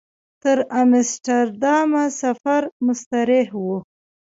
[0.41, 3.65] تر امسټرډامه سفر مستریح و.